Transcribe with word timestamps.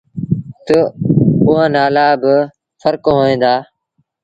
تا 0.65 0.79
اُئآݩ 1.45 1.71
نآلآ 1.73 2.07
با 2.21 2.35
ڦرڪ 2.79 3.03
هوئين 3.15 3.37
دآ۔ 3.43 3.53